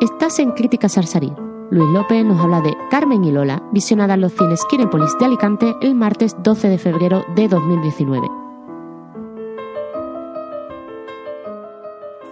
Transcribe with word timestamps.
Estás 0.00 0.38
en 0.38 0.52
Críticas 0.52 0.92
Sarsarí. 0.92 1.32
Luis 1.72 1.90
López 1.92 2.24
nos 2.24 2.40
habla 2.40 2.60
de 2.60 2.76
Carmen 2.88 3.24
y 3.24 3.32
Lola, 3.32 3.64
visionada 3.72 4.14
en 4.14 4.20
los 4.20 4.32
cines 4.32 4.64
Kinepolis 4.70 5.18
de 5.18 5.24
Alicante 5.24 5.74
el 5.82 5.96
martes 5.96 6.36
12 6.40 6.68
de 6.68 6.78
febrero 6.78 7.24
de 7.34 7.48
2019. 7.48 8.28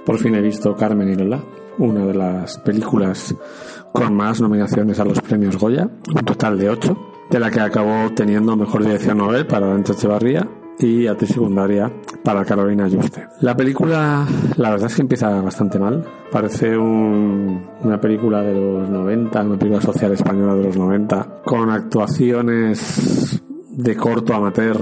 Por 0.04 0.18
fin 0.18 0.36
he 0.36 0.40
visto 0.42 0.76
Carmen 0.76 1.08
y 1.08 1.16
Lola, 1.16 1.40
una 1.78 2.06
de 2.06 2.14
las 2.14 2.56
películas 2.58 3.34
con 3.90 4.14
más 4.14 4.40
nominaciones 4.40 5.00
a 5.00 5.04
los 5.04 5.20
premios 5.20 5.58
Goya, 5.58 5.88
un 6.14 6.24
total 6.24 6.60
de 6.60 6.70
ocho, 6.70 6.96
de 7.28 7.40
la 7.40 7.50
que 7.50 7.58
acabó 7.58 8.12
teniendo 8.14 8.54
mejor 8.54 8.84
dirección 8.84 9.18
Nobel 9.18 9.44
para 9.44 9.66
Dante 9.66 9.90
Echevarría 9.90 10.48
y 10.78 11.06
actriz 11.06 11.30
secundaria 11.30 11.90
para 12.22 12.44
Carolina 12.44 12.88
Juste. 12.90 13.26
La 13.40 13.56
película, 13.56 14.26
la 14.56 14.70
verdad 14.70 14.88
es 14.88 14.96
que 14.96 15.02
empieza 15.02 15.40
bastante 15.40 15.78
mal. 15.78 16.04
Parece 16.30 16.76
una 16.76 18.00
película 18.00 18.42
de 18.42 18.54
los 18.54 18.88
90, 18.88 19.42
una 19.42 19.58
película 19.58 19.80
social 19.80 20.12
española 20.12 20.54
de 20.54 20.64
los 20.64 20.76
90, 20.76 21.42
con 21.44 21.70
actuaciones 21.70 23.42
de 23.70 23.96
corto 23.96 24.34
amateur 24.34 24.78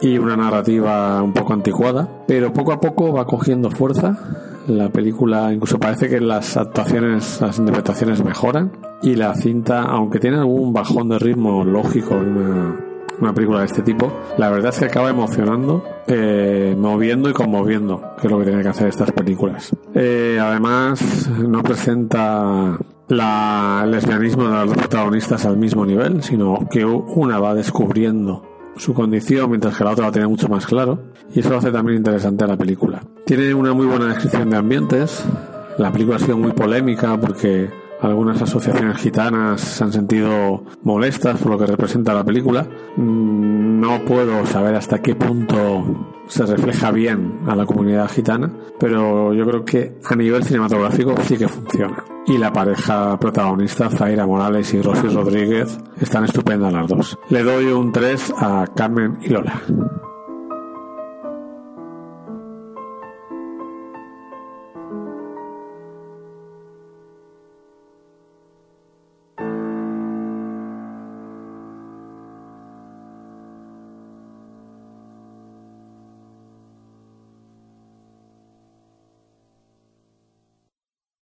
y 0.00 0.18
una 0.18 0.36
narrativa 0.36 1.22
un 1.22 1.32
poco 1.32 1.52
anticuada, 1.52 2.08
pero 2.26 2.52
poco 2.52 2.72
a 2.72 2.80
poco 2.80 3.12
va 3.12 3.24
cogiendo 3.24 3.70
fuerza. 3.70 4.18
La 4.66 4.90
película 4.90 5.52
incluso 5.52 5.78
parece 5.78 6.08
que 6.08 6.20
las 6.20 6.56
actuaciones, 6.56 7.40
las 7.40 7.58
interpretaciones 7.58 8.22
mejoran 8.22 8.72
y 9.02 9.14
la 9.14 9.34
cinta, 9.34 9.82
aunque 9.82 10.18
tiene 10.18 10.36
algún 10.36 10.72
bajón 10.72 11.08
de 11.08 11.18
ritmo 11.18 11.64
lógico, 11.64 12.16
una 12.16 12.87
una 13.20 13.32
película 13.32 13.60
de 13.60 13.66
este 13.66 13.82
tipo, 13.82 14.12
la 14.36 14.50
verdad 14.50 14.70
es 14.72 14.78
que 14.78 14.84
acaba 14.86 15.10
emocionando, 15.10 15.84
eh, 16.06 16.74
moviendo 16.78 17.28
y 17.28 17.32
conmoviendo, 17.32 18.14
que 18.20 18.26
es 18.26 18.30
lo 18.30 18.38
que 18.38 18.44
tienen 18.44 18.62
que 18.62 18.68
hacer 18.68 18.88
estas 18.88 19.12
películas. 19.12 19.74
Eh, 19.94 20.38
además, 20.40 21.28
no 21.28 21.62
presenta 21.62 22.78
la, 23.08 23.82
el 23.84 23.90
lesbianismo 23.90 24.44
de 24.44 24.50
los 24.50 24.68
dos 24.68 24.76
protagonistas 24.76 25.44
al 25.46 25.56
mismo 25.56 25.84
nivel, 25.84 26.22
sino 26.22 26.68
que 26.70 26.84
una 26.84 27.38
va 27.38 27.54
descubriendo 27.54 28.44
su 28.76 28.94
condición 28.94 29.50
mientras 29.50 29.76
que 29.76 29.84
la 29.84 29.90
otra 29.90 30.06
lo 30.06 30.12
tiene 30.12 30.28
mucho 30.28 30.48
más 30.48 30.64
claro 30.64 31.00
y 31.34 31.40
eso 31.40 31.50
lo 31.50 31.58
hace 31.58 31.72
también 31.72 31.98
interesante 31.98 32.44
a 32.44 32.46
la 32.46 32.56
película. 32.56 33.02
Tiene 33.26 33.52
una 33.52 33.72
muy 33.72 33.86
buena 33.86 34.06
descripción 34.06 34.50
de 34.50 34.56
ambientes, 34.56 35.24
la 35.78 35.92
película 35.92 36.16
ha 36.16 36.20
sido 36.20 36.36
muy 36.36 36.52
polémica 36.52 37.18
porque 37.20 37.70
algunas 38.00 38.40
asociaciones 38.40 38.98
gitanas 38.98 39.60
se 39.60 39.84
han 39.84 39.92
sentido 39.92 40.64
molestas 40.82 41.40
por 41.40 41.52
lo 41.52 41.58
que 41.58 41.66
representa 41.66 42.14
la 42.14 42.24
película. 42.24 42.66
Mm, 42.96 43.80
no 43.80 44.04
puedo 44.04 44.46
saber 44.46 44.74
hasta 44.74 45.00
qué 45.00 45.14
punto 45.14 45.84
se 46.28 46.44
refleja 46.46 46.90
bien 46.90 47.40
a 47.46 47.56
la 47.56 47.66
comunidad 47.66 48.10
gitana, 48.10 48.50
pero 48.78 49.32
yo 49.32 49.46
creo 49.46 49.64
que 49.64 49.98
a 50.04 50.14
nivel 50.14 50.44
cinematográfico 50.44 51.14
sí 51.22 51.36
que 51.36 51.48
funciona. 51.48 52.04
Y 52.26 52.36
la 52.36 52.52
pareja 52.52 53.18
protagonista, 53.18 53.88
Zaira 53.88 54.26
Morales 54.26 54.72
y 54.74 54.82
Rosy 54.82 55.08
Rodríguez, 55.08 55.78
están 56.00 56.24
estupendas 56.24 56.72
las 56.72 56.86
dos. 56.86 57.18
Le 57.30 57.42
doy 57.42 57.66
un 57.66 57.90
3 57.92 58.34
a 58.36 58.66
Carmen 58.74 59.18
y 59.22 59.30
Lola. 59.30 59.62